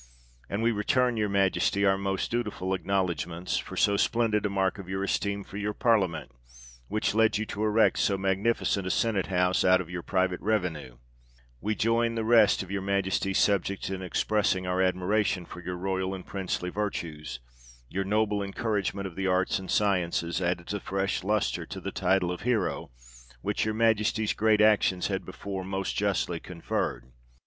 And 0.49 0.63
we 0.63 0.71
return 0.71 1.15
your 1.15 1.29
Majesty 1.29 1.85
our 1.85 1.95
most 1.95 2.31
dutiful 2.31 2.73
acknowledge 2.73 3.27
ments, 3.27 3.59
for 3.59 3.77
so 3.77 3.97
splendid 3.97 4.47
a 4.47 4.49
mark 4.49 4.79
of 4.79 4.89
your 4.89 5.03
esteem 5.03 5.43
for 5.43 5.57
your 5.57 5.75
Parliament, 5.75 6.31
which 6.87 7.13
led 7.13 7.37
you 7.37 7.45
to 7.45 7.63
erect 7.63 7.99
so 7.99 8.17
magnifi 8.17 8.65
cent 8.65 8.87
a 8.87 8.89
Senate 8.89 9.27
House 9.27 9.63
out 9.63 9.79
of 9.79 9.91
your 9.91 10.01
private 10.01 10.41
revenue. 10.41 10.97
We 11.59 11.75
join 11.75 12.15
\vith 12.15 12.15
the 12.15 12.23
rest 12.23 12.63
of 12.63 12.71
your 12.71 12.81
Majesty's 12.81 13.37
subjects 13.37 13.91
in 13.91 14.01
expressing 14.01 14.65
our 14.65 14.81
admiration 14.81 15.45
of 15.55 15.63
your 15.63 15.75
royal 15.77 16.15
and 16.15 16.25
princely 16.25 16.71
virtues; 16.71 17.39
your 17.87 18.03
noble 18.03 18.41
encouragement 18.41 19.05
of 19.05 19.15
the 19.15 19.27
arts 19.27 19.59
and 19.59 19.69
sciences, 19.69 20.41
adds 20.41 20.73
a 20.73 20.79
fresh 20.79 21.23
lustre 21.23 21.67
to 21.67 21.79
the 21.79 21.91
title 21.91 22.31
of 22.31 22.41
hero, 22.41 22.89
which 23.43 23.65
your 23.65 23.75
Majesty's 23.75 24.33
great 24.33 24.61
actions 24.61 25.09
had 25.09 25.23
before 25.23 25.63
most 25.63 25.95
justly 25.95 26.39
conferred." 26.39 27.11